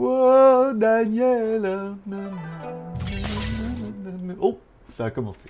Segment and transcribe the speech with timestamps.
[0.00, 1.96] Oh, Daniel.
[4.40, 4.56] Oh,
[4.92, 5.48] ça a commencé.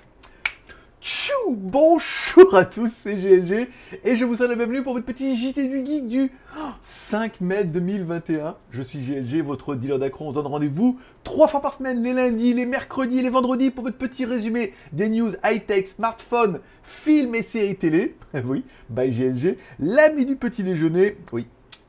[1.02, 3.69] Tchou Bonjour à tous, c'est GLG
[4.05, 6.33] et je vous souhaite la bienvenue pour votre petit JT du Geek du
[6.81, 8.57] 5 mai 2021.
[8.71, 10.25] Je suis GLG, votre dealer d'accro.
[10.25, 13.85] On se donne rendez-vous trois fois par semaine, les lundis, les mercredis les vendredis pour
[13.85, 18.17] votre petit résumé des news high-tech, smartphones, films et séries télé.
[18.46, 19.59] oui, by GLG.
[19.79, 21.46] L'ami du petit déjeuner, oui,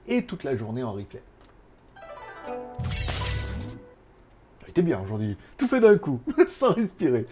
[0.10, 1.22] et toute la journée en replay.
[4.70, 5.36] Était bien aujourd'hui.
[5.58, 7.26] Tout fait d'un coup, sans respirer.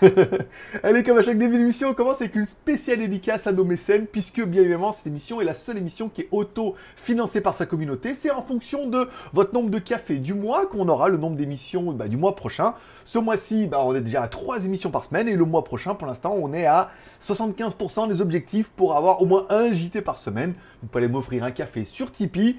[0.82, 4.06] Allez, comme à chaque début d'émission, on commence avec une spéciale dédicace à nos mécènes,
[4.06, 8.14] puisque bien évidemment, cette émission est la seule émission qui est auto-financée par sa communauté.
[8.18, 11.92] C'est en fonction de votre nombre de cafés du mois qu'on aura le nombre d'émissions
[11.92, 12.74] bah, du mois prochain.
[13.04, 15.94] Ce mois-ci, bah, on est déjà à 3 émissions par semaine, et le mois prochain,
[15.94, 16.90] pour l'instant, on est à
[17.24, 20.54] 75% des objectifs pour avoir au moins un JT par semaine.
[20.82, 22.56] Vous pouvez aller m'offrir un café sur Tipeee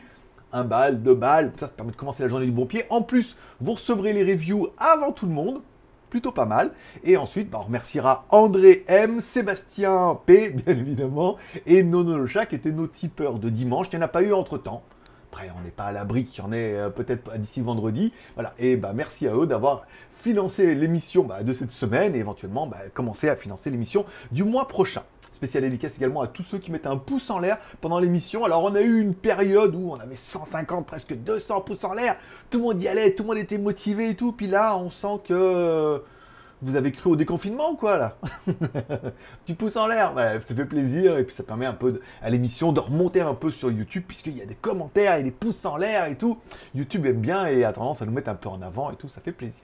[0.57, 2.84] un bal, deux balles, ça, ça permet de commencer la journée du bon pied.
[2.89, 5.61] En plus, vous recevrez les reviews avant tout le monde,
[6.09, 6.72] plutôt pas mal.
[7.03, 12.45] Et ensuite, bah, on remerciera André M, Sébastien P, bien évidemment, et Nono le chat
[12.45, 13.88] qui étaient nos tipeurs de dimanche.
[13.91, 14.83] Il n'y en a pas eu entre temps.
[15.31, 18.14] Après, on n'est pas à l'abri qu'il y en ait euh, peut-être d'ici vendredi.
[18.36, 18.53] Voilà.
[18.58, 19.86] Et bah, merci à eux d'avoir
[20.21, 24.67] financé l'émission bah, de cette semaine et éventuellement bah, commencer à financer l'émission du mois
[24.67, 25.03] prochain.
[25.38, 28.43] Spécial dédicace également à tous ceux qui mettent un pouce en l'air pendant l'émission.
[28.43, 32.17] Alors on a eu une période où on avait 150, presque 200 pouces en l'air.
[32.49, 34.31] Tout le monde y allait, tout le monde était motivé et tout.
[34.31, 36.02] Puis là, on sent que
[36.63, 38.17] vous avez cru au déconfinement ou quoi là?
[39.45, 42.71] Petit pouce en l'air, ça fait plaisir et puis ça permet un peu à l'émission
[42.71, 45.77] de remonter un peu sur YouTube puisqu'il y a des commentaires et des pouces en
[45.77, 46.39] l'air et tout.
[46.73, 49.08] YouTube aime bien et a tendance à nous mettre un peu en avant et tout,
[49.08, 49.61] ça fait plaisir.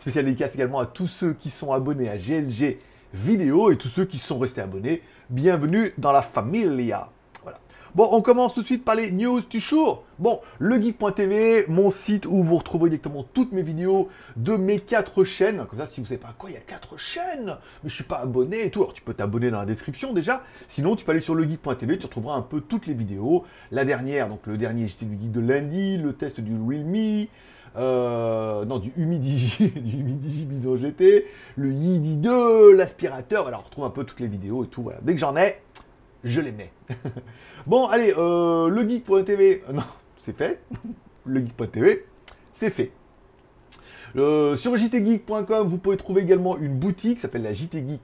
[0.00, 2.78] Spécial dédicace également à tous ceux qui sont abonnés à GLG
[3.14, 7.08] vidéo et tous ceux qui sont restés abonnés, bienvenue dans la familia.
[7.44, 7.58] Voilà.
[7.94, 10.02] Bon, on commence tout de suite par les news du jour.
[10.18, 15.64] Bon, legeek.tv, mon site où vous retrouvez directement toutes mes vidéos de mes quatre chaînes.
[15.70, 18.02] Comme ça, si vous savez pas quoi, il y a quatre chaînes, mais je suis
[18.02, 18.82] pas abonné et tout.
[18.82, 20.42] Alors, tu peux t'abonner dans la description déjà.
[20.66, 23.44] Sinon, tu peux aller sur legeek.tv, tu retrouveras un peu toutes les vidéos.
[23.70, 27.28] La dernière, donc le dernier JT du geek de lundi, le test du Realme,
[27.76, 31.26] euh, non, du Humidigi, du Humidigi Bison GT,
[31.56, 33.48] le Yidi 2, l'aspirateur.
[33.48, 34.82] Alors, on retrouve un peu toutes les vidéos et tout.
[34.82, 35.00] Voilà.
[35.02, 35.60] Dès que j'en ai,
[36.22, 36.72] je les mets.
[37.66, 39.82] bon, allez, euh, le geek.tv, euh, non,
[40.16, 40.62] c'est fait.
[41.24, 42.04] le geek.tv,
[42.52, 42.92] c'est fait.
[44.14, 48.00] Sur jtgeek.com, vous pouvez trouver également une boutique s'appelle la JT Geek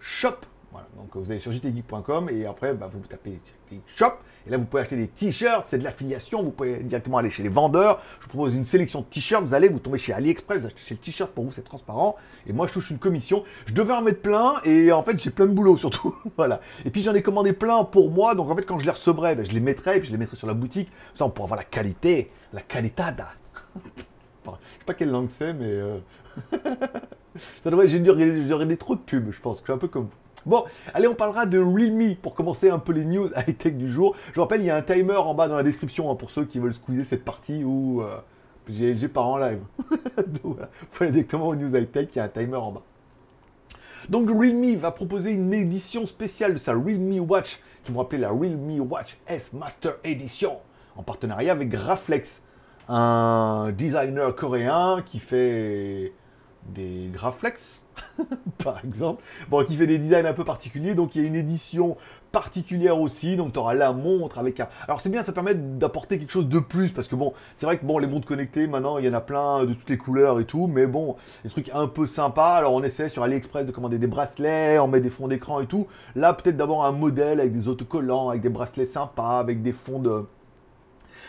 [0.00, 0.36] Shop.
[0.76, 3.40] Voilà, donc vous allez sur jtgeek.com et après bah, vous tapez
[3.86, 4.12] Shop
[4.46, 7.42] et là, vous pouvez acheter des t-shirts, c'est de l'affiliation, vous pouvez directement aller chez
[7.42, 8.00] les vendeurs.
[8.20, 10.80] Je vous propose une sélection de t-shirts, vous allez, vous tombez chez AliExpress, vous achetez
[10.90, 12.14] le t-shirt pour vous, c'est transparent.
[12.46, 13.42] Et moi, je touche une commission.
[13.66, 16.14] Je devais en mettre plein et en fait, j'ai plein de boulot surtout.
[16.36, 16.60] voilà.
[16.84, 18.36] Et puis, j'en ai commandé plein pour moi.
[18.36, 20.18] Donc, en fait, quand je les recevrai, ben, je les mettrai et puis je les
[20.18, 20.90] mettrai sur la boutique.
[21.16, 23.30] Ça, on pourra avoir la qualité, la qualitada.
[24.44, 25.66] je sais pas quelle langue c'est, mais.
[25.66, 25.98] Euh,
[27.64, 29.58] ça devrait, j'ai dû regarder trop de pubs, je pense.
[29.58, 30.25] Je suis un peu comme vous.
[30.46, 30.64] Bon,
[30.94, 34.14] allez, on parlera de Realme pour commencer un peu les news high-tech du jour.
[34.32, 36.44] Je rappelle, il y a un timer en bas dans la description hein, pour ceux
[36.44, 38.18] qui veulent squeezer cette partie où euh,
[38.68, 39.58] j'ai pas en live.
[40.16, 42.82] Donc voilà, faut aller directement aux news high-tech, il y a un timer en bas.
[44.08, 48.30] Donc Realme va proposer une édition spéciale de sa Realme Watch, qui vont appeler la
[48.30, 50.58] Realme Watch S Master Edition,
[50.94, 52.40] en partenariat avec Graflex,
[52.88, 56.12] un designer coréen qui fait
[56.68, 57.82] des Graflex,
[58.64, 60.94] par exemple, bon, qui fait des designs un peu particuliers.
[60.94, 61.96] Donc il y a une édition
[62.32, 63.36] particulière aussi.
[63.36, 64.68] Donc tu auras la montre avec un.
[64.86, 67.78] Alors c'est bien, ça permet d'apporter quelque chose de plus parce que bon, c'est vrai
[67.78, 70.40] que bon, les montres connectées maintenant, il y en a plein de toutes les couleurs
[70.40, 72.54] et tout, mais bon, des trucs un peu sympas.
[72.54, 75.66] Alors on essaie sur AliExpress de commander des bracelets, on met des fonds d'écran et
[75.66, 75.86] tout.
[76.14, 79.98] Là, peut-être d'avoir un modèle avec des autocollants, avec des bracelets sympas, avec des fonds
[79.98, 80.24] de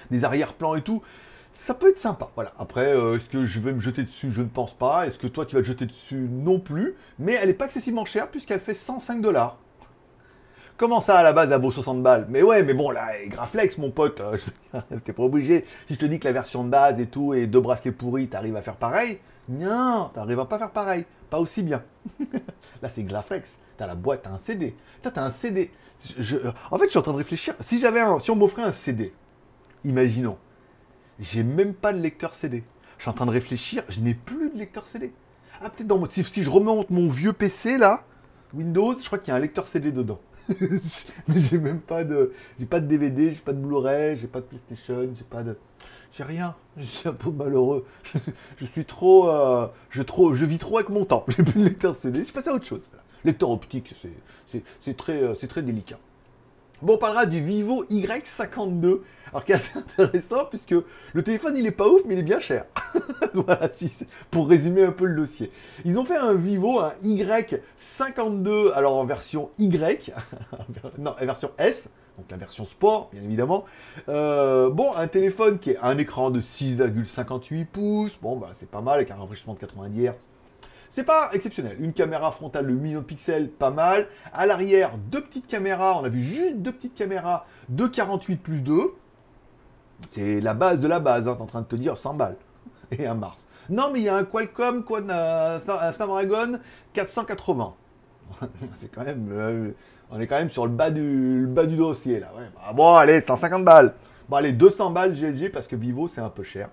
[0.09, 1.01] des arrière-plans et tout
[1.57, 2.29] ça peut être sympa.
[2.35, 2.53] Voilà.
[2.59, 4.31] Après, euh, est-ce que je vais me jeter dessus?
[4.31, 5.05] Je ne pense pas.
[5.07, 6.95] Est-ce que toi, tu vas te jeter dessus Non plus?
[7.19, 9.57] Mais elle n'est pas excessivement chère puisqu'elle fait 105 dollars.
[10.77, 12.27] Comment ça, à la base, elle vaut 60 balles?
[12.29, 14.37] Mais ouais, mais bon, là, Graflex, mon pote, euh,
[15.03, 15.65] t'es pas obligé.
[15.87, 18.27] Si je te dis que la version de base et tout, et deux bracelets pourris,
[18.27, 19.19] t'arrives à faire pareil?
[19.49, 21.05] Non, t'arrives à pas faire pareil.
[21.31, 21.83] Pas aussi bien.
[22.81, 23.57] là, c'est Graflex.
[23.77, 24.75] T'as la boîte, t'as un CD.
[25.01, 25.71] T'as un CD.
[26.69, 27.55] En fait, je suis en train de réfléchir.
[27.61, 28.19] Si j'avais un...
[28.19, 29.13] Si on m'offrait un CD,
[29.83, 30.37] imaginons,
[31.19, 32.63] j'ai même pas de lecteur CD.
[32.97, 35.13] Je suis en train de réfléchir, je n'ai plus de lecteur CD.
[35.61, 36.07] Ah, peut-être dans mon...
[36.09, 38.03] Si, je remonte mon vieux PC là,
[38.53, 40.19] Windows, je crois qu'il y a un lecteur CD dedans.
[41.27, 42.31] Mais j'ai même pas de.
[42.57, 45.57] J'ai pas de DVD, j'ai pas de Blu-ray, j'ai pas de PlayStation, j'ai pas de.
[46.13, 46.55] J'ai rien.
[46.77, 47.85] Je suis un peu malheureux.
[48.57, 50.35] je suis trop, euh, je trop.
[50.35, 51.25] Je vis trop avec mon temps.
[51.35, 52.23] J'ai plus de lecteur CD.
[52.23, 52.89] Je passe à autre chose.
[53.25, 53.93] Lecteur optique,
[54.81, 55.99] c'est très, euh, c'est très délicat.
[56.81, 58.99] Bon, on parlera du Vivo Y52.
[59.29, 60.75] Alors, qui est assez intéressant, puisque
[61.13, 62.65] le téléphone, il est pas ouf, mais il est bien cher.
[63.33, 63.91] voilà, si,
[64.29, 65.51] pour résumer un peu le dossier.
[65.85, 70.13] Ils ont fait un Vivo, un Y52, alors en version Y,
[70.99, 73.65] non, en version S, donc la version sport, bien évidemment.
[74.07, 78.81] Euh, bon, un téléphone qui a un écran de 6,58 pouces, bon, bah, c'est pas
[78.81, 80.13] mal, avec un rafraîchissement de 90 Hz.
[80.97, 81.77] C'est pas exceptionnel.
[81.79, 84.07] Une caméra frontale de million de pixels, pas mal.
[84.33, 85.99] À l'arrière, deux petites caméras.
[86.01, 88.95] On a vu juste deux petites caméras de 48 plus 2.
[90.09, 91.27] C'est la base de la base.
[91.27, 91.37] Hein.
[91.39, 92.37] En train de te dire 100 balles.
[92.97, 93.47] Et un Mars.
[93.69, 96.57] Non, mais il y a un Qualcomm, quoi, un Snapdragon
[96.93, 97.73] 480.
[98.77, 99.29] c'est quand même.
[99.31, 99.69] Euh,
[100.09, 102.31] on est quand même sur le bas du, bas du dossier là.
[102.55, 103.93] Bah, bon, allez, 150 balles.
[104.29, 106.69] Bon, allez, 200 balles GLG parce que Vivo c'est un peu cher.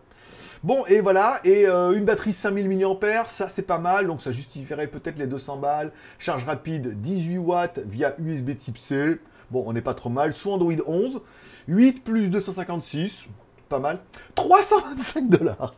[0.64, 4.32] Bon, et voilà, et euh, une batterie 5000 mAh, ça c'est pas mal, donc ça
[4.32, 5.92] justifierait peut-être les 200 balles.
[6.18, 9.20] Charge rapide 18 watts via USB type C.
[9.50, 10.32] Bon, on n'est pas trop mal.
[10.32, 11.20] Sous Android 11.
[11.68, 13.26] 8 plus 256,
[13.68, 13.98] pas mal.
[14.36, 15.74] 325 dollars.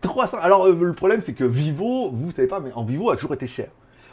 [0.00, 0.38] 300.
[0.42, 3.34] Alors, euh, le problème, c'est que Vivo, vous savez pas, mais en Vivo a toujours
[3.34, 3.68] été cher.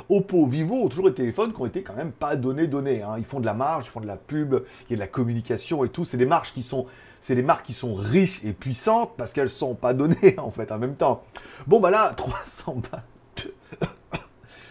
[0.09, 3.01] Oppo, Vivo ont toujours des téléphones qui ont été quand même pas donnés, donnés.
[3.01, 3.15] Hein.
[3.17, 4.55] Ils font de la marge, ils font de la pub,
[4.87, 6.05] il y a de la communication et tout.
[6.05, 6.85] C'est des marges qui sont
[7.21, 10.71] c'est des marques qui sont riches et puissantes parce qu'elles sont pas données en fait
[10.71, 11.23] en même temps.
[11.67, 13.03] Bon bah là, 300 balles.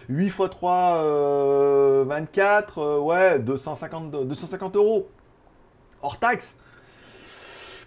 [0.08, 5.08] 8 x 3, 24, ouais, 250, 250 euros.
[6.02, 6.56] Hors taxe.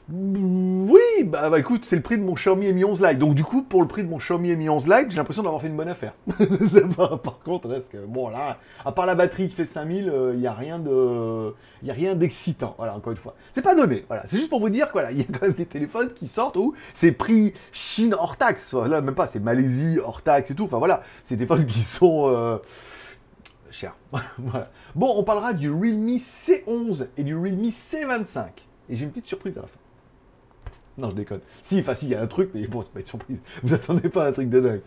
[0.07, 3.17] Oui, bah, bah, écoute, c'est le prix de mon Xiaomi Mi 11 Lite.
[3.17, 5.61] Donc du coup, pour le prix de mon Xiaomi Mi 11 Lite, j'ai l'impression d'avoir
[5.61, 6.13] fait une bonne affaire.
[6.97, 10.45] Par contre, est que, bon là, à part la batterie qui fait 5000, il n'y
[10.45, 12.75] a rien de, il a rien d'excitant.
[12.77, 14.05] Voilà, encore une fois, c'est pas donné.
[14.07, 15.11] Voilà, c'est juste pour vous dire quoi.
[15.11, 18.73] Il y a quand même des téléphones qui sortent où c'est prix Chine hors taxe.
[18.73, 20.65] Là, même pas, c'est Malaisie hors taxe et tout.
[20.65, 22.57] Enfin voilà, c'est des téléphones qui sont euh,
[23.71, 23.95] chers.
[24.93, 28.45] Bon, on parlera du Realme C11 et du Realme C25.
[28.89, 29.79] Et j'ai une petite surprise à la fin.
[30.97, 31.41] Non, je déconne.
[31.61, 33.39] Si, enfin, si, il y a un truc, mais bon, c'est pas une surprise.
[33.63, 34.81] Vous attendez pas un truc de dingue.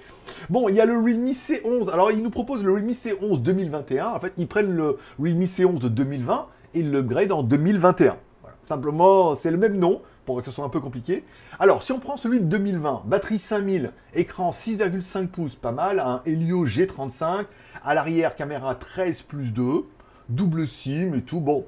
[0.49, 1.91] Bon, il y a le Realme C11.
[1.91, 4.07] Alors, ils nous proposent le Realme C11 2021.
[4.09, 8.17] En fait, ils prennent le Realme C11 de 2020 et ils le gradent en 2021.
[8.43, 8.57] Voilà.
[8.67, 11.25] Simplement, c'est le même nom pour que ce soit un peu compliqué.
[11.59, 16.23] Alors, si on prend celui de 2020, batterie 5000, écran 6,5 pouces, pas mal, un
[16.27, 17.47] Helio G35,
[17.83, 19.87] à l'arrière, caméra 13 plus 2,
[20.29, 21.41] double SIM et tout.
[21.41, 21.67] Bon,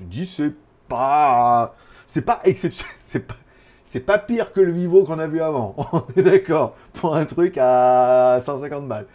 [0.00, 0.54] je dis, c'est
[0.88, 1.76] pas.
[2.08, 2.92] C'est pas exceptionnel.
[3.06, 3.36] C'est pas
[3.92, 5.76] c'est pas pire que le Vivo qu'on a vu avant.
[5.92, 9.06] On est d'accord Pour un truc à 150 balles.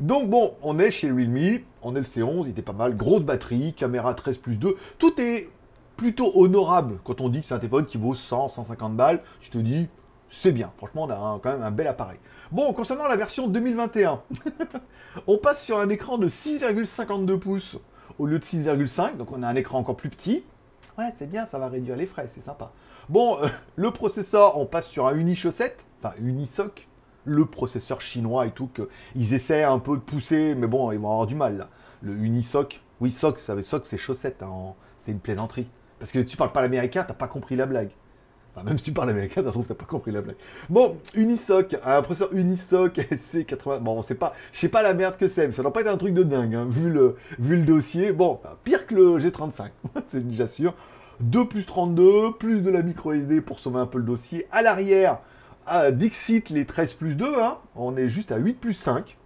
[0.00, 3.22] Donc bon, on est chez Realme, on est le C11, il était pas mal, grosse
[3.22, 5.50] batterie, caméra 13 plus 2, tout est
[5.96, 9.50] plutôt honorable quand on dit que c'est un téléphone qui vaut 100, 150 balles, tu
[9.50, 9.88] te dis,
[10.28, 12.18] c'est bien, franchement on a quand même un bel appareil.
[12.52, 14.22] Bon, concernant la version 2021,
[15.26, 17.76] on passe sur un écran de 6,52 pouces
[18.20, 20.44] au lieu de 6,5, donc on a un écran encore plus petit.
[20.96, 22.70] Ouais, c'est bien, ça va réduire les frais, c'est sympa.
[23.08, 26.88] Bon, euh, le processeur, on passe sur un Unichaussette, enfin Unisoc,
[27.24, 31.08] le processeur chinois et tout, qu'ils essaient un peu de pousser, mais bon, ils vont
[31.08, 31.68] avoir du mal là.
[32.02, 35.68] Le Unisoc, oui, Soc, ça veut Soc, c'est chaussette, hein, c'est une plaisanterie.
[35.98, 37.90] Parce que tu parles pas l'américain, t'as pas compris la blague.
[38.54, 40.36] Enfin, même si tu parles américain, t'as pas compris la blague.
[40.68, 43.78] Bon, Unisoc, un processeur Unisoc SC80.
[43.80, 45.80] Bon, on sait pas, je sais pas la merde que c'est, mais ça doit pas
[45.80, 46.92] être un truc de dingue, hein, vu,
[47.38, 48.12] vu le dossier.
[48.12, 49.70] Bon, pire que le G35,
[50.08, 50.74] c'est déjà sûr.
[51.20, 54.46] 2 plus 32, plus de la micro SD pour sauver un peu le dossier.
[54.52, 55.18] À l'arrière,
[55.66, 57.58] à Dixit, les 13 plus 2, hein.
[57.74, 59.16] on est juste à 8 plus 5.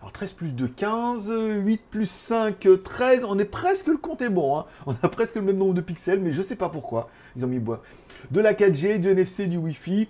[0.00, 1.30] Alors 13 plus 2, 15,
[1.64, 4.66] 8 plus 5, 13, on est presque, le compte est bon, hein.
[4.86, 7.48] on a presque le même nombre de pixels, mais je sais pas pourquoi, ils ont
[7.48, 7.82] mis bois.
[8.30, 10.08] De la 4G, du NFC, du Wi-Fi,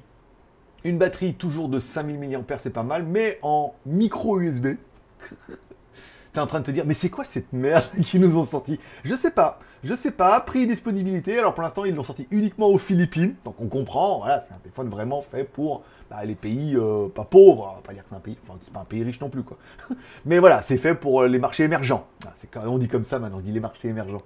[0.82, 4.74] une batterie toujours de 5000 mAh, c'est pas mal, mais en micro USB.
[6.32, 8.80] T'es en train de te dire, mais c'est quoi cette merde qu'ils nous ont sorti
[9.04, 9.60] Je sais pas.
[9.84, 10.40] Je sais pas.
[10.40, 11.38] Prix et disponibilité.
[11.38, 13.34] Alors pour l'instant, ils l'ont sorti uniquement aux Philippines.
[13.44, 14.18] Donc on comprend.
[14.18, 17.70] Voilà, c'est un téléphone vraiment fait pour bah, les pays euh, pas pauvres.
[17.72, 18.38] On va pas dire que c'est un pays.
[18.48, 19.58] Enfin, c'est pas un pays riche non plus, quoi.
[20.24, 22.06] mais voilà, c'est fait pour euh, les marchés émergents.
[22.26, 23.38] Ah, c'est quand on dit comme ça maintenant.
[23.38, 24.22] On dit les marchés émergents.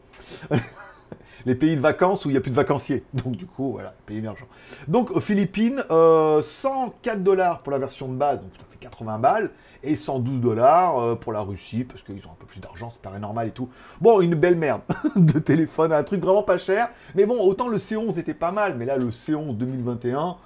[1.46, 3.04] les pays de vacances où il n'y a plus de vacanciers.
[3.12, 4.48] Donc du coup, voilà, pays émergents.
[4.86, 9.18] Donc aux Philippines, 104 euh, dollars pour la version de base, donc ça fait 80
[9.18, 9.50] balles
[9.82, 12.96] et 112 dollars euh, pour la Russie, parce qu'ils ont un peu plus d'argent, ça
[13.02, 13.68] paraît normal et tout.
[14.00, 14.82] Bon, une belle merde
[15.16, 18.76] de téléphone, un truc vraiment pas cher, mais bon, autant le C11 était pas mal,
[18.76, 20.36] mais là, le C11 2021,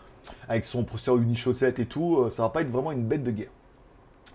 [0.49, 3.31] avec son processeur unichaussette et tout, euh, ça va pas être vraiment une bête de
[3.31, 3.50] guerre.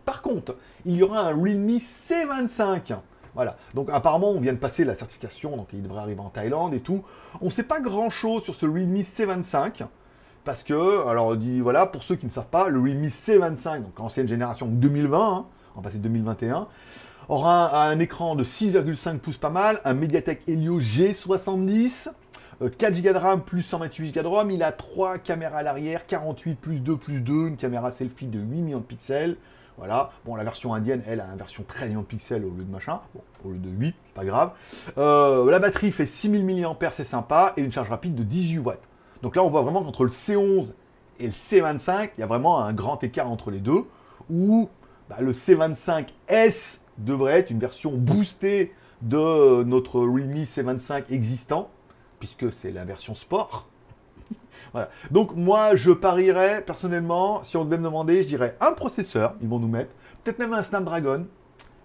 [0.05, 0.55] Par contre,
[0.86, 2.96] il y aura un Realme C25.
[3.38, 3.56] Voilà.
[3.75, 6.79] Donc apparemment, on vient de passer la certification, donc il devrait arriver en Thaïlande et
[6.79, 7.03] tout.
[7.39, 9.86] On sait pas grand chose sur ce Realme C25.
[10.44, 14.00] Parce que, alors, dit, voilà, pour ceux qui ne savent pas, le Realme C25, donc
[14.00, 16.67] ancienne génération 2020, hein, on va passer 2021,
[17.29, 22.08] aura un, écran de 6,5 pouces pas mal, un Mediatek Helio G70,
[22.75, 26.08] 4 Go de RAM plus 128 Go de ROM, il a 3 caméras à l'arrière,
[26.08, 29.38] 48 plus 2 plus 2, une caméra selfie de 8 millions de pixels,
[29.77, 30.12] voilà.
[30.25, 32.72] Bon, la version indienne, elle, a une version 13 millions de pixels au lieu de
[32.72, 33.00] machin.
[33.46, 34.51] Au lieu de 8, pas grave.
[34.98, 37.53] Euh, la batterie fait 6000 mAh, c'est sympa.
[37.57, 38.81] Et une charge rapide de 18 watts.
[39.22, 40.74] Donc là, on voit vraiment qu'entre le C11
[41.19, 43.86] et le C25, il y a vraiment un grand écart entre les deux.
[44.29, 44.69] Où
[45.10, 51.69] bah, le C25S devrait être une version boostée de notre Realme C25 existant,
[52.19, 53.67] puisque c'est la version sport.
[54.74, 54.89] voilà.
[55.12, 59.48] Donc moi, je parierais, personnellement, si on devait me demander, je dirais un processeur, ils
[59.48, 59.91] vont nous mettre,
[60.24, 61.27] peut-être même un Snapdragon.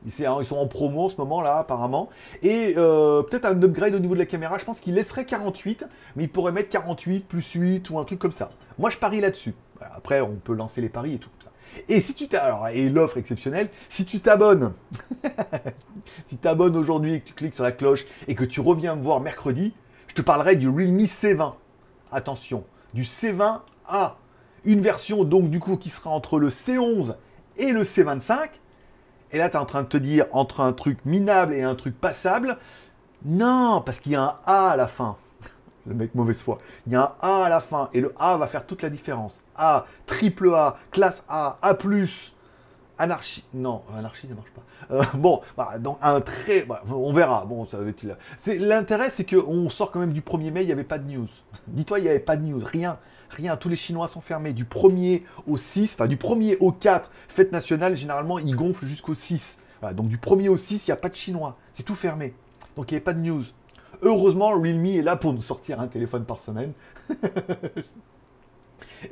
[0.04, 0.12] Ils
[0.44, 2.08] sont en promo en ce moment là apparemment.
[2.42, 4.58] Et euh, peut-être un upgrade au niveau de la caméra.
[4.58, 8.18] Je pense qu'il laisserait 48, mais il pourrait mettre 48 plus 8 ou un truc
[8.18, 8.50] comme ça.
[8.78, 9.54] Moi je parie là-dessus.
[9.80, 11.52] Après on peut lancer les paris et tout ça.
[11.88, 14.72] Et si tu alors et l'offre exceptionnelle, si tu t'abonnes,
[16.26, 19.02] si tu t'abonnes aujourd'hui que tu cliques sur la cloche et que tu reviens me
[19.02, 19.72] voir mercredi,
[20.08, 21.54] je te parlerai du Realme C20
[22.12, 22.64] attention,
[22.95, 24.12] du C20A.
[24.64, 27.16] Une version donc du coup qui sera entre le C11
[27.57, 28.50] et le C25.
[29.33, 31.75] Et là, tu es en train de te dire entre un truc minable et un
[31.75, 32.59] truc passable.
[33.25, 35.16] Non, parce qu'il y a un A à la fin.
[35.87, 36.59] Le mec mauvaise foi.
[36.87, 38.90] Il y a un A à la fin et le A va faire toute la
[38.90, 39.40] différence.
[39.57, 41.76] A, triple A, classe A, A+,
[43.02, 43.44] anarchie.
[43.52, 44.94] Non, anarchie, ça marche pas.
[44.94, 45.40] Euh, bon,
[45.80, 46.66] donc un très.
[46.88, 47.44] on verra.
[47.44, 48.04] Bon, ça va être.
[48.47, 51.28] L'intérêt, c'est qu'on sort quand même du 1er mai, il n'y avait pas de news.
[51.66, 52.99] Dis-toi, il n'y avait pas de news, rien.
[53.30, 54.52] Rien, tous les Chinois sont fermés.
[54.52, 59.14] Du 1er au 6, enfin du 1er au 4, fête nationale, généralement, ils gonflent jusqu'au
[59.14, 59.59] 6.
[59.94, 61.56] donc du 1er au 6, il n'y a pas de Chinois.
[61.73, 62.35] C'est tout fermé.
[62.76, 63.42] Donc il n'y avait pas de news.
[64.02, 66.73] Heureusement, Realme est là pour nous sortir un téléphone par semaine.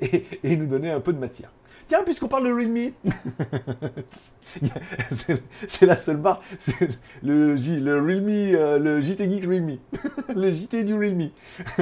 [0.03, 1.51] et nous donner un peu de matière.
[1.91, 2.93] Tiens, puisqu'on parle de Realme,
[5.67, 9.79] c'est la seule barre, c'est le, le Realme, euh, le JT Geek Realme,
[10.37, 11.31] le JT du Realme.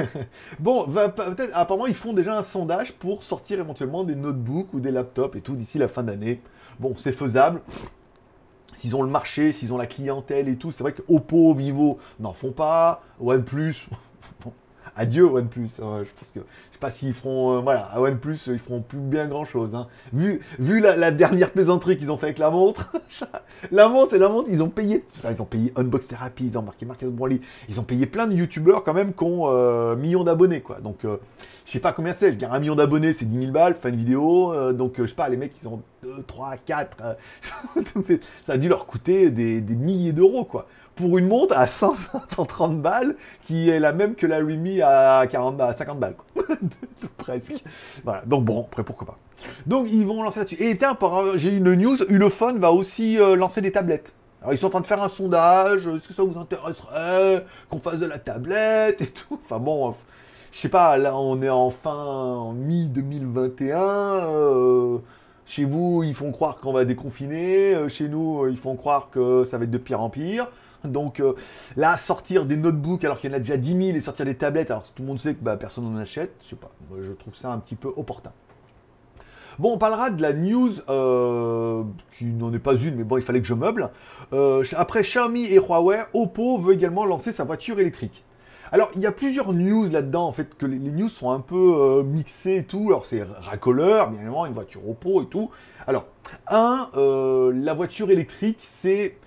[0.59, 4.89] bon, peut-être, apparemment, ils font déjà un sondage pour sortir éventuellement des notebooks ou des
[4.89, 6.41] laptops et tout d'ici la fin d'année.
[6.79, 7.61] Bon, c'est faisable.
[8.77, 11.99] S'ils ont le marché, s'ils ont la clientèle et tout, c'est vrai que Oppo, Vivo
[12.19, 13.85] n'en font pas, OnePlus,
[14.99, 15.69] adieu OnePlus.
[15.81, 16.03] Hein.
[16.03, 18.99] je pense que je sais pas s'ils feront, euh, voilà, à OnePlus, ils feront plus
[18.99, 19.73] bien grand chose.
[19.73, 19.87] Hein.
[20.13, 20.41] Vu,
[20.79, 22.91] la, dernière plaisanterie qu'ils ont fait avec la montre,
[23.71, 26.61] la montre et la montre, ils ont payé, ils ont payé Unbox Therapy, ils ont
[26.61, 30.23] marqué Marcus Broly, ils ont payé plein de youtubeurs quand même qui ont euh, millions
[30.23, 30.79] d'abonnés, quoi.
[30.81, 31.17] Donc, euh,
[31.65, 33.89] je sais pas combien c'est, je gagne un million d'abonnés, c'est 10 000 balles, fin
[33.89, 36.97] une vidéo, donc je sais pas, les mecs, ils ont 2, 3, 4,
[38.45, 40.65] ça a dû leur coûter des, des milliers d'euros, quoi
[40.99, 43.15] pour une montre à 130 balles
[43.45, 46.15] qui est la même que la Remy à 40 à 50 balles.
[47.17, 47.63] Presque.
[48.03, 48.21] Voilà.
[48.25, 49.17] Donc bon, après pourquoi pas.
[49.65, 50.61] Donc ils vont lancer là-dessus.
[50.61, 50.97] Et tiens,
[51.35, 54.11] j'ai une news, Ulefone va aussi euh, lancer des tablettes.
[54.41, 57.79] Alors ils sont en train de faire un sondage, est-ce que ça vous intéresserait qu'on
[57.79, 59.39] fasse de la tablette et tout?
[59.43, 59.93] Enfin bon,
[60.51, 63.73] je sais pas, là on est en fin, en mi-2021.
[63.73, 64.97] Euh,
[65.45, 67.73] chez vous, ils font croire qu'on va déconfiner.
[67.73, 70.47] Euh, chez nous, ils font croire que ça va être de pire en pire.
[70.83, 71.33] Donc euh,
[71.75, 74.35] là, sortir des notebooks alors qu'il y en a déjà 10 000 et sortir des
[74.35, 76.71] tablettes alors que tout le monde sait que bah, personne n'en achète, je sais pas,
[77.01, 78.31] je trouve ça un petit peu opportun.
[79.57, 81.83] Bon, on parlera de la news euh,
[82.17, 83.89] qui n'en est pas une, mais bon, il fallait que je meuble.
[84.31, 88.23] Euh, après Xiaomi et Huawei, Oppo veut également lancer sa voiture électrique.
[88.71, 92.03] Alors, il y a plusieurs news là-dedans, en fait, que les, news sont un peu
[92.05, 92.85] mixées et tout.
[92.87, 95.49] Alors, c'est racoleur, bien évidemment, une voiture Oppo et tout.
[95.87, 96.05] Alors,
[96.47, 99.17] un, la voiture électrique, c'est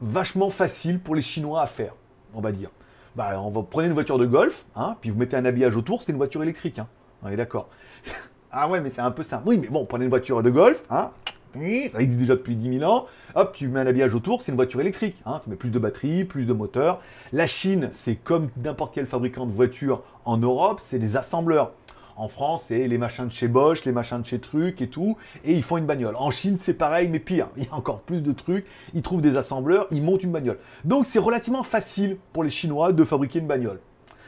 [0.00, 1.94] vachement facile pour les Chinois à faire,
[2.34, 2.70] on va dire.
[3.16, 6.02] Bah, on va prendre une voiture de golf, hein, puis vous mettez un habillage autour,
[6.02, 6.78] c'est une voiture électrique.
[6.78, 6.86] Hein.
[7.22, 7.68] On est d'accord.
[8.52, 9.44] ah ouais, mais c'est un peu simple.
[9.46, 11.10] Oui, mais bon, prenez une voiture de golf, hein,
[11.54, 13.06] ça existe déjà depuis 10 000 ans.
[13.34, 15.16] Hop, tu mets un habillage autour, c'est une voiture électrique.
[15.26, 17.00] Hein, tu mets plus de batterie, plus de moteur.
[17.32, 21.72] La Chine, c'est comme n'importe quel fabricant de voitures en Europe, c'est des assembleurs.
[22.18, 25.16] En France, c'est les machins de chez Bosch, les machins de chez Truc et tout,
[25.44, 26.16] et ils font une bagnole.
[26.16, 27.48] En Chine, c'est pareil, mais pire.
[27.56, 28.66] Il y a encore plus de trucs.
[28.92, 30.58] Ils trouvent des assembleurs, ils montent une bagnole.
[30.84, 33.78] Donc, c'est relativement facile pour les Chinois de fabriquer une bagnole.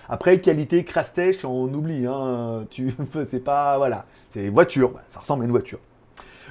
[0.08, 1.08] Après, qualité, crash
[1.42, 2.06] on oublie.
[2.06, 2.64] Hein.
[2.70, 2.94] Tu,
[3.26, 4.92] c'est pas, voilà, c'est voiture.
[5.08, 5.80] Ça ressemble à une voiture.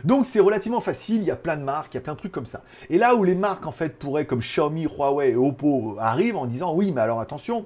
[0.04, 2.20] Donc c'est relativement facile, il y a plein de marques, il y a plein de
[2.20, 2.62] trucs comme ça.
[2.90, 6.46] Et là où les marques en fait pourraient, comme Xiaomi, Huawei et Oppo, arrivent en
[6.46, 7.66] disant oui, mais alors attention,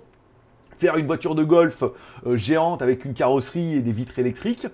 [0.84, 1.82] faire une voiture de golf
[2.26, 4.68] euh, géante avec une carrosserie et des vitres électriques,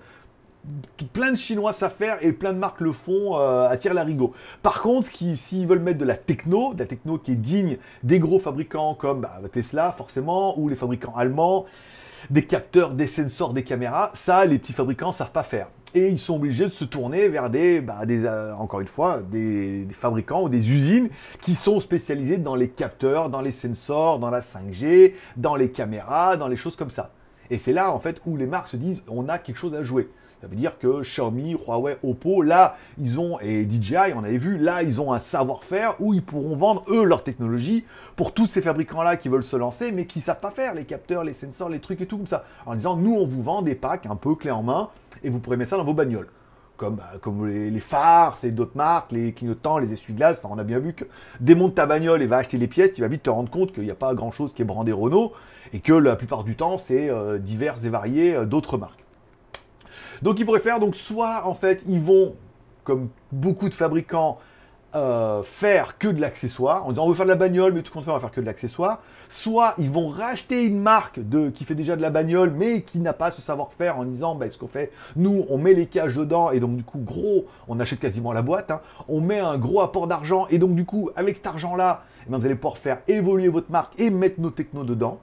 [1.12, 4.34] plein de Chinois savent faire et plein de marques le font euh, à tir larigot.
[4.60, 8.18] Par contre, s'ils veulent mettre de la techno, de la techno qui est digne des
[8.18, 11.66] gros fabricants comme bah, Tesla forcément, ou les fabricants allemands,
[12.28, 15.68] des capteurs, des sensors, des caméras, ça les petits fabricants savent pas faire.
[15.94, 19.20] Et ils sont obligés de se tourner vers des, bah, des euh, encore une fois,
[19.30, 21.08] des, fabricants ou des usines
[21.40, 26.36] qui sont spécialisées dans les capteurs, dans les sensors, dans la 5G, dans les caméras,
[26.36, 27.12] dans les choses comme ça.
[27.50, 29.82] Et c'est là en fait où les marques se disent on a quelque chose à
[29.82, 30.08] jouer.
[30.40, 34.56] Ça veut dire que Xiaomi, Huawei, Oppo, là, ils ont, et DJI, on avait vu,
[34.56, 37.84] là, ils ont un savoir-faire où ils pourront vendre, eux, leur technologie
[38.16, 40.86] pour tous ces fabricants-là qui veulent se lancer, mais qui ne savent pas faire les
[40.86, 42.44] capteurs, les sensors, les trucs et tout comme ça.
[42.64, 44.88] En disant, nous, on vous vend des packs un peu clés en main
[45.22, 46.28] et vous pourrez mettre ça dans vos bagnoles.
[46.78, 50.40] Comme, bah, comme les, phares, c'est d'autres marques, les clignotants, les essuie-glaces.
[50.42, 51.04] Enfin, on a bien vu que
[51.40, 53.84] démonte ta bagnole et va acheter les pièces, tu vas vite te rendre compte qu'il
[53.84, 55.34] n'y a pas grand-chose qui est brandé Renault
[55.74, 59.04] et que la plupart du temps, c'est euh, divers et variés euh, d'autres marques.
[60.22, 62.34] Donc ils pourraient faire, soit en fait ils vont,
[62.84, 64.38] comme beaucoup de fabricants,
[64.96, 67.92] euh, faire que de l'accessoire, en disant on veut faire de la bagnole, mais tout
[67.92, 69.00] compte on va faire que de l'accessoire.
[69.28, 72.98] Soit ils vont racheter une marque de, qui fait déjà de la bagnole, mais qui
[72.98, 76.16] n'a pas ce savoir-faire en disant bah, ce qu'on fait, nous on met les cages
[76.16, 78.80] dedans, et donc du coup gros, on achète quasiment la boîte, hein.
[79.08, 82.38] on met un gros apport d'argent, et donc du coup avec cet argent-là, eh ben,
[82.38, 85.20] vous allez pouvoir faire évoluer votre marque et mettre nos technos dedans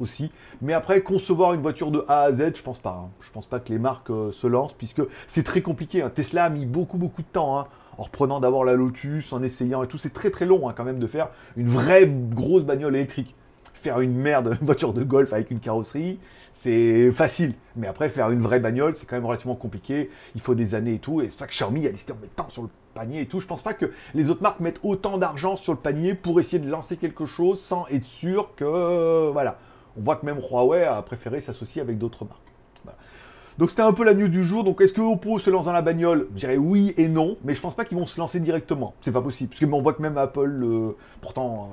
[0.00, 0.30] aussi.
[0.62, 3.04] Mais après, concevoir une voiture de A à Z, je pense pas.
[3.04, 3.10] Hein.
[3.20, 6.02] Je pense pas que les marques euh, se lancent, puisque c'est très compliqué.
[6.02, 6.10] Hein.
[6.14, 7.58] Tesla a mis beaucoup, beaucoup de temps.
[7.58, 7.66] Hein,
[7.98, 9.98] en reprenant d'abord la Lotus, en essayant et tout.
[9.98, 13.34] C'est très, très long quand même de faire une vraie grosse bagnole électrique.
[13.74, 16.18] Faire une merde, une voiture de golf avec une carrosserie,
[16.54, 17.54] c'est facile.
[17.76, 20.10] Mais après, faire une vraie bagnole, c'est quand même relativement compliqué.
[20.34, 21.20] Il faut des années et tout.
[21.20, 23.40] Et c'est ça que Xiaomi a décidé de mettre tant sur le panier et tout.
[23.40, 26.58] Je pense pas que les autres marques mettent autant d'argent sur le panier pour essayer
[26.58, 29.30] de lancer quelque chose sans être sûr que.
[29.30, 29.58] Voilà
[29.98, 32.40] on voit que même Huawei a préféré s'associer avec d'autres marques.
[33.58, 34.64] Donc c'était un peu la news du jour.
[34.64, 36.28] Donc est-ce que Oppo se lance dans la bagnole?
[36.34, 38.94] Je dirais oui et non, mais je pense pas qu'ils vont se lancer directement.
[39.00, 39.50] C'est pas possible.
[39.50, 41.70] Parce que on voit que même Apple, euh, pourtant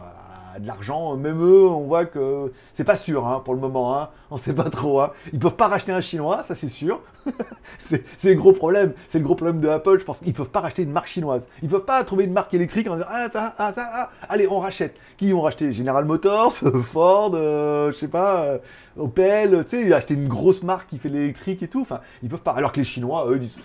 [0.59, 1.15] de l'argent.
[1.15, 3.97] Même eux, on voit que c'est pas sûr hein, pour le moment.
[3.97, 4.09] Hein.
[4.31, 5.01] On sait pas trop.
[5.01, 5.11] Hein.
[5.31, 7.01] Ils peuvent pas racheter un chinois, ça c'est sûr.
[7.79, 8.93] c'est le gros problème.
[9.09, 9.99] C'est le gros problème de Apple.
[9.99, 11.43] Je pense qu'ils peuvent pas racheter une marque chinoise.
[11.61, 14.59] Ils peuvent pas trouver une marque électrique en disant ah, ah ça, ah, allez on
[14.59, 14.97] rachète.
[15.17, 15.73] Qui vont racheter?
[15.73, 18.57] General Motors, Ford, euh, je sais pas, euh,
[18.97, 19.65] Opel.
[19.65, 21.81] Tu sais, acheter une grosse marque qui fait l'électrique et tout.
[21.81, 22.53] Enfin, ils peuvent pas.
[22.53, 23.57] Alors que les Chinois, eux, disent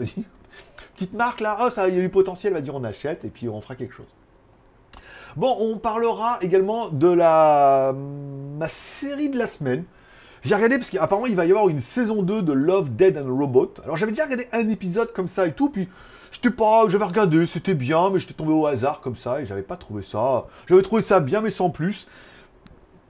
[0.99, 3.29] petite marque là, oh ça, il y a du potentiel, va dire on achète et
[3.29, 4.07] puis on fera quelque chose.
[5.37, 7.95] Bon, on parlera également de la
[8.59, 9.85] ma série de la semaine.
[10.43, 13.35] J'ai regardé parce qu'apparemment il va y avoir une saison 2 de Love, Dead and
[13.35, 13.75] Robot.
[13.85, 15.89] Alors j'avais déjà regardé un épisode comme ça et tout, puis
[16.33, 19.63] j'étais pas, j'avais regardé, c'était bien, mais j'étais tombé au hasard comme ça et j'avais
[19.63, 20.47] pas trouvé ça.
[20.69, 22.07] J'avais trouvé ça bien, mais sans plus.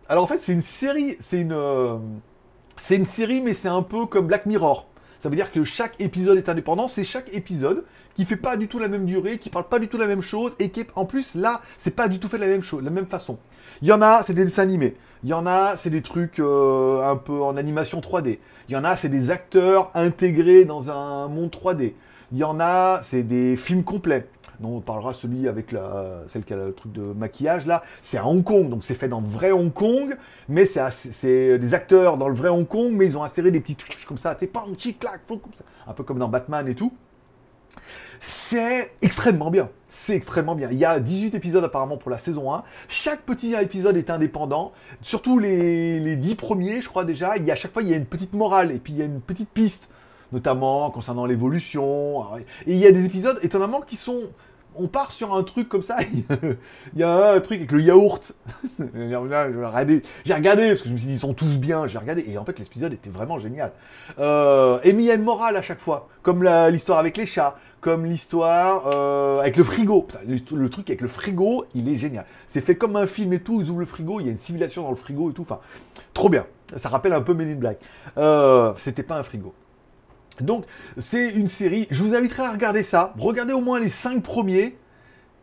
[0.08, 1.98] Alors en fait, c'est une série, c'est une, euh,
[2.78, 4.86] c'est une série, mais c'est un peu comme Black Mirror.
[5.20, 8.68] Ça veut dire que chaque épisode est indépendant, c'est chaque épisode qui fait pas du
[8.68, 11.04] tout la même durée, qui parle pas du tout la même chose, et qui en
[11.04, 13.38] plus là, c'est pas du tout fait de la même chose, la même façon.
[13.82, 14.96] Il y en a, c'est des dessins animés.
[15.24, 18.38] Il y en a, c'est des trucs euh, un peu en animation 3D.
[18.68, 21.94] Il y en a, c'est des acteurs intégrés dans un monde 3D.
[22.32, 24.28] Il y en a, c'est des films complets
[24.60, 28.18] dont on parlera celui avec la, celle qui a le truc de maquillage là, c'est
[28.18, 30.16] à Hong Kong, donc c'est fait dans le vrai Hong Kong,
[30.48, 33.76] mais c'est des acteurs dans le vrai Hong Kong, mais ils ont inséré des petits
[33.76, 35.20] trucs comme ça, t'es pas un petit clac,
[35.86, 36.92] un peu comme dans Batman et tout.
[38.20, 39.70] C'est extrêmement bien.
[39.88, 40.68] C'est extrêmement bien.
[40.70, 42.64] Il y a 18 épisodes apparemment pour la saison 1.
[42.88, 44.72] Chaque petit épisode est indépendant.
[45.02, 47.36] Surtout les, les 10 premiers, je crois déjà.
[47.36, 48.98] Il y a, à chaque fois, il y a une petite morale et puis il
[48.98, 49.88] y a une petite piste,
[50.32, 52.24] notamment concernant l'évolution.
[52.66, 54.20] Et il y a des épisodes étonnamment qui sont
[54.78, 55.96] on part sur un truc comme ça.
[56.94, 58.32] il y a un truc avec le yaourt.
[58.94, 61.86] j'ai regardé, parce que je me suis dit, ils sont tous bien.
[61.86, 62.24] J'ai regardé.
[62.28, 63.72] Et en fait, l'épisode était vraiment génial.
[64.18, 66.08] Euh, et mais il morale à chaque fois.
[66.22, 67.56] Comme l'histoire avec les chats.
[67.80, 70.06] Comme l'histoire euh, avec le frigo.
[70.26, 72.24] le, truc avec le frigo, il est génial.
[72.48, 73.60] C'est fait comme un film et tout.
[73.60, 74.20] Ils ouvrent le frigo.
[74.20, 75.42] Il y a une civilisation dans le frigo et tout.
[75.42, 75.60] Enfin,
[76.14, 76.46] trop bien.
[76.76, 77.78] Ça rappelle un peu Men in Black.
[78.16, 79.54] Euh, C'était pas un frigo.
[80.42, 80.64] Donc,
[80.98, 81.86] c'est une série.
[81.90, 83.14] Je vous inviterai à regarder ça.
[83.18, 84.76] Regardez au moins les 5 premiers.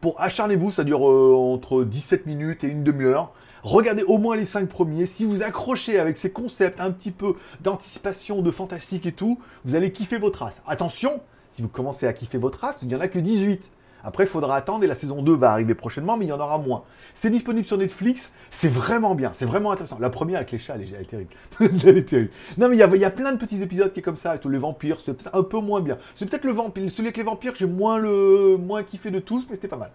[0.02, 3.34] Pour acharnez-vous, ça dure euh, entre 17 minutes et une demi-heure.
[3.64, 5.08] Regardez au moins les 5 premiers.
[5.08, 9.76] Si vous accrochez avec ces concepts un petit peu d'anticipation, de fantastique et tout, vous
[9.76, 10.62] allez kiffer votre race.
[10.68, 13.72] Attention, si vous commencez à kiffer votre race, il n'y en a que 18.
[14.06, 16.40] Après, il faudra attendre et la saison 2 va arriver prochainement, mais il y en
[16.40, 16.84] aura moins.
[17.16, 19.98] C'est disponible sur Netflix, c'est vraiment bien, c'est vraiment intéressant.
[20.00, 21.32] La première avec les chats, elle est, terrible.
[21.60, 22.30] elle est.
[22.58, 24.50] Non, mais il y, a, plein de petits épisodes qui est comme ça, et tout.
[24.50, 25.98] Les vampires, c'est peut-être un peu moins bien.
[26.16, 29.56] C'est peut-être le vampire, celui avec les vampires, j'ai moins, le, kiffé de tous, mais
[29.56, 29.92] c'était pas mal.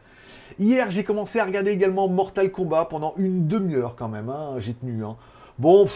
[0.58, 4.56] Hier, j'ai commencé à regarder également Mortal Kombat pendant une demi-heure quand même, hein.
[4.58, 5.04] j'ai tenu.
[5.04, 5.16] Hein.
[5.58, 5.86] Bon,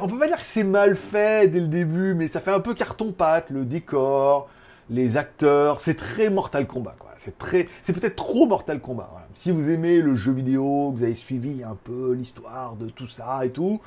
[0.00, 2.60] on peut pas dire que c'est mal fait dès le début, mais ça fait un
[2.60, 4.48] peu carton-pâte, le décor,
[4.90, 7.10] les acteurs, c'est très Mortal Kombat, quoi.
[7.18, 9.08] C'est très, c'est peut-être trop Mortal Kombat.
[9.34, 13.46] si vous aimez le jeu vidéo, vous avez suivi un peu l'histoire de tout ça
[13.46, 13.80] et tout,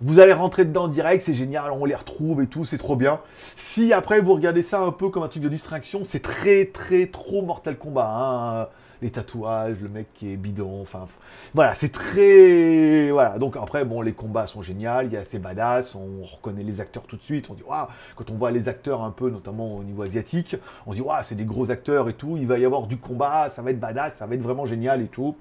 [0.00, 3.20] vous allez rentrer dedans direct, c'est génial, on les retrouve et tout, c'est trop bien.
[3.54, 7.06] Si après vous regardez ça un peu comme un truc de distraction, c'est très très
[7.06, 8.10] trop Mortal Kombat.
[8.10, 8.68] Hein
[9.04, 11.06] les tatouages, le mec qui est bidon, enfin
[11.52, 13.38] voilà, c'est très voilà.
[13.38, 16.80] Donc après bon, les combats sont géniaux, il y a ces badass, on reconnaît les
[16.80, 17.86] acteurs tout de suite, on dit waouh,
[18.16, 21.34] quand on voit les acteurs un peu notamment au niveau asiatique, on dit waouh, c'est
[21.34, 24.14] des gros acteurs et tout, il va y avoir du combat, ça va être badass,
[24.14, 25.36] ça va être vraiment génial et tout.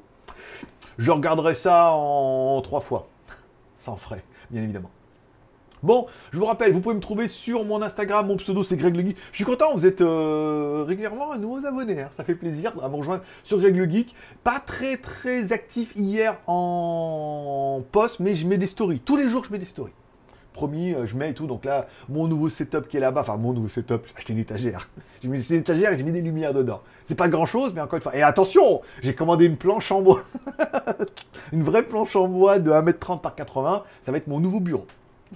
[0.97, 3.07] Je regarderai ça en trois fois,
[3.79, 4.91] sans frais, bien évidemment.
[5.83, 8.95] Bon, je vous rappelle, vous pouvez me trouver sur mon Instagram, mon pseudo c'est Greg
[8.95, 9.17] le Geek.
[9.33, 12.09] Je suis content, vous êtes euh, régulièrement à nouveaux abonnés, hein.
[12.15, 14.15] ça fait plaisir à me rejoindre sur Greg le Geek.
[14.45, 19.01] Pas très très actif hier en post, mais je mets des stories.
[19.03, 19.91] Tous les jours je mets des stories.
[20.53, 21.47] Promis, euh, je mets et tout.
[21.47, 24.39] Donc là, mon nouveau setup qui est là-bas, enfin mon nouveau setup, j'ai acheté une
[24.39, 24.87] étagère.
[25.21, 26.81] J'ai mis une étagère et j'ai mis des lumières dedans.
[27.07, 28.15] C'est pas grand chose, mais encore une fois.
[28.15, 30.23] Et attention, j'ai commandé une planche en bois.
[31.53, 33.83] une vraie planche en bois de 1m30 par 80.
[34.05, 34.85] Ça va être mon nouveau bureau.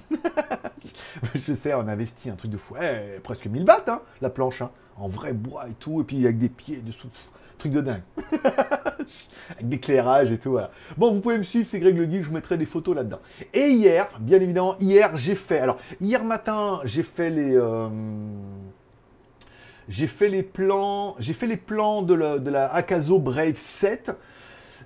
[1.35, 2.75] je sais, on investit un truc de fou.
[2.81, 6.23] Eh, presque 1000 bahts, hein, la planche, hein, en vrai bois et tout, et puis
[6.25, 7.09] avec des pieds dessous.
[7.57, 8.03] Truc de dingue.
[9.49, 10.59] avec d'éclairage et tout.
[10.95, 13.19] Bon, vous pouvez me suivre, c'est Greg Le Geek, je vous mettrai des photos là-dedans.
[13.51, 15.59] Et hier, bien évidemment, hier, j'ai fait...
[15.59, 17.55] Alors, hier matin, j'ai fait les...
[17.55, 17.89] Euh,
[19.89, 24.11] j'ai fait les plans, j'ai fait les plans de la, de Brave 7.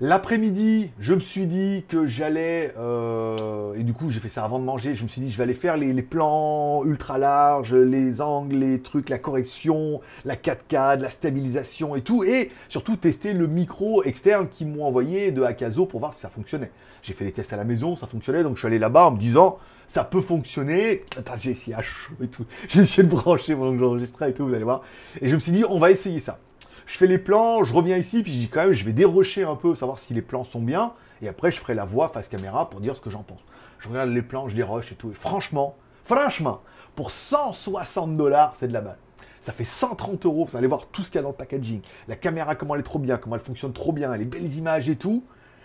[0.04, 4.58] L'après-midi, je me suis dit que j'allais, euh, et du coup j'ai fait ça avant
[4.58, 8.20] de manger, je me suis dit je vais aller faire les, plans ultra larges, les
[8.20, 13.46] angles, les trucs, la correction, la 4K, la stabilisation et tout, et surtout tester le
[13.46, 16.72] micro externe qu'ils m'ont envoyé de Akazo pour voir si ça fonctionnait.
[17.04, 19.12] J'ai fait les tests à la maison, ça fonctionnait, donc je suis allé là-bas en
[19.12, 21.04] me disant ça peut fonctionner.
[21.16, 22.48] Attends, j'ai essayé à chaud et tout.
[22.70, 24.82] J'ai essayé de brancher pendant que j'enregistrais et tout, vous allez voir.
[25.22, 26.40] Et je me suis dit, on va essayer ça
[26.86, 29.44] je fais les plans, je reviens ici, puis je dis quand même, je vais dérocher
[29.44, 32.28] un peu, savoir si les plans sont bien, et après je ferai la voix face
[32.28, 33.40] caméra pour dire ce que j'en pense.
[33.80, 36.62] Je regarde les plans, je déroche et tout, et franchement, franchement,
[36.96, 38.98] pour 160 dollars, c'est de la balle.
[39.42, 41.82] Ça fait 130 euros, vous allez voir tout ce qu'il y a dans le packaging.
[42.08, 44.88] La caméra, comment elle est trop bien, comment elle fonctionne trop bien, les belles images
[44.88, 45.24] et tout.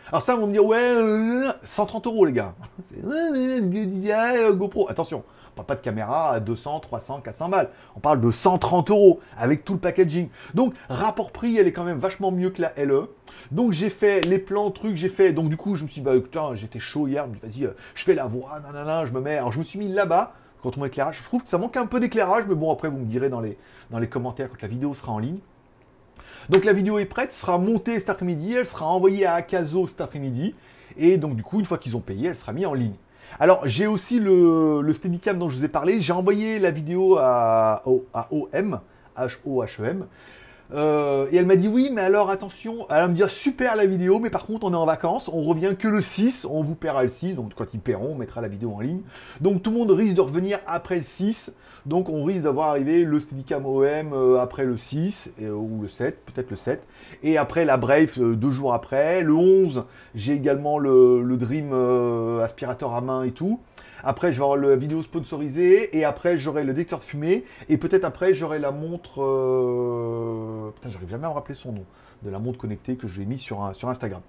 [0.09, 2.55] Alors ça, vont me dire, ouais, 130 euros les gars.
[4.52, 5.24] GoPro, attention,
[5.57, 7.71] parle pas de caméra à 200, 300, 400 balles.
[7.97, 10.29] On parle de 130 euros avec tout le packaging.
[10.55, 13.09] Donc, rapport prix, elle est quand même vachement mieux que la LE.
[13.51, 15.33] Donc, j'ai fait les plans, trucs, j'ai fait.
[15.33, 17.27] Donc, du coup, je me suis dit, bah, putain, j'étais chaud hier.
[17.33, 19.38] Je vas-y, euh, je fais la voix, nanana, je me mets.
[19.38, 21.19] Alors, je me suis mis là-bas quand on éclairage.
[21.19, 23.40] Je trouve que ça manque un peu d'éclairage, mais bon, après, vous me direz dans
[23.40, 23.57] les,
[23.90, 25.38] dans les commentaires quand la vidéo sera en ligne.
[26.49, 30.01] Donc la vidéo est prête, sera montée cet après-midi, elle sera envoyée à Akazo cet
[30.01, 30.55] après-midi,
[30.97, 32.95] et donc du coup, une fois qu'ils ont payé, elle sera mise en ligne.
[33.39, 36.01] Alors, j'ai aussi le, le Steadicam dont je vous ai parlé.
[36.01, 37.83] J'ai envoyé la vidéo à,
[38.31, 38.81] OM.
[40.72, 43.87] Euh, et elle m'a dit oui, mais alors attention, elle va me dire super la
[43.87, 46.74] vidéo, mais par contre on est en vacances, on revient que le 6, on vous
[46.74, 49.00] paiera le 6, donc quand ils paieront, on mettra la vidéo en ligne.
[49.40, 51.52] Donc tout le monde risque de revenir après le 6,
[51.87, 56.24] donc on risque d'avoir arrivé le Steadicam OM euh, après le 6, ou le 7,
[56.26, 56.83] peut-être le 7,
[57.22, 59.85] et après la Brave euh, deux jours après, le 11,
[60.16, 61.72] j'ai également le, le Dream
[62.42, 63.61] aspirateur à main et tout.
[64.09, 65.96] Après, je vais avoir la vidéo sponsorisée.
[65.98, 67.44] Et après, j'aurai le détecteur de fumée.
[67.68, 69.20] Et peut-être après, j'aurai la montre.
[69.20, 70.56] Euh...
[70.74, 71.85] Putain, j'arrive jamais à me rappeler son nom.
[72.22, 74.22] De la montre connectée que je vais mis sur, sur Instagram.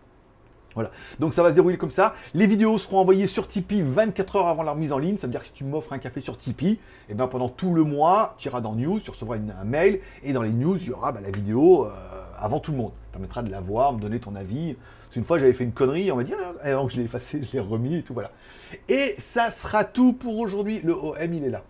[0.77, 0.91] Voilà.
[1.19, 2.13] Donc ça va se dérouler comme ça.
[2.35, 5.17] Les vidéos seront envoyées sur Tipeee 24 heures avant leur mise en ligne.
[5.17, 7.49] Ça veut dire que si tu m'offres un café sur Tipeee, et eh ben pendant
[7.49, 10.77] tout le mois, tu iras dans News, tu recevras un mail, et dans les news,
[10.77, 11.89] il y aura bah, la vidéo euh,
[12.37, 12.91] avant tout le monde.
[13.05, 14.75] Ça permettra de la voir, me donner ton avis.
[14.75, 17.41] Parce qu'une fois, j'avais fait une connerie, on m'a dit, ah, donc je l'ai effacé,
[17.41, 18.29] je l'ai remis et tout, voilà.
[18.87, 20.81] Et ça sera tout pour aujourd'hui.
[20.83, 21.63] Le OM, il est là.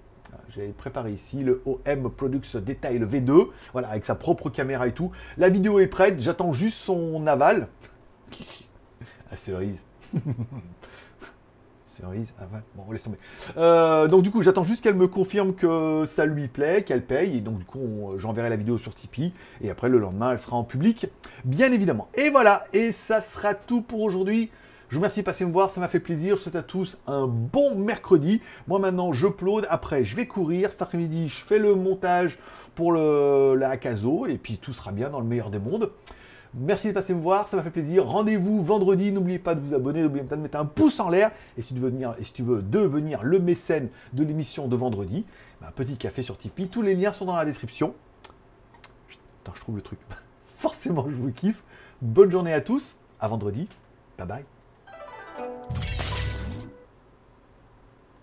[0.49, 5.11] J'ai préparé ici le OM Products Detail V2, voilà, avec sa propre caméra et tout.
[5.37, 7.67] La vidéo est prête, j'attends juste son aval.
[9.31, 9.83] ah, cerise.
[11.87, 12.63] cerise, aval.
[12.75, 13.17] Bon, on laisse tomber.
[13.57, 17.37] Euh, donc, du coup, j'attends juste qu'elle me confirme que ça lui plaît, qu'elle paye.
[17.37, 19.33] Et donc, du coup, j'enverrai la vidéo sur Tipeee.
[19.61, 21.07] Et après, le lendemain, elle sera en public,
[21.45, 22.07] bien évidemment.
[22.15, 24.51] Et voilà, et ça sera tout pour aujourd'hui.
[24.89, 26.37] Je vous remercie de passer me voir, ça m'a fait plaisir.
[26.37, 28.41] Je souhaite à tous un bon mercredi.
[28.67, 29.67] Moi maintenant, je plaude.
[29.69, 30.71] Après, je vais courir.
[30.71, 32.39] Cet après-midi, je fais le montage
[32.73, 34.27] pour la Akazo.
[34.27, 35.91] Et puis tout sera bien dans le meilleur des mondes.
[36.53, 38.05] Merci de passer me voir, ça m'a fait plaisir.
[38.05, 39.11] Rendez-vous vendredi.
[39.11, 41.31] N'oubliez pas de vous abonner, n'oubliez pas de mettre un pouce en l'air.
[41.57, 45.25] Et si tu veux, devenir le mécène de l'émission de vendredi,
[45.61, 46.69] un petit café sur Tipeee.
[46.69, 47.93] Tous les liens sont dans la description.
[49.43, 49.99] Attends, je trouve le truc.
[50.45, 51.63] Forcément, je vous kiffe.
[52.01, 52.95] Bonne journée à tous.
[53.19, 53.67] À vendredi.
[54.17, 54.56] Bye bye.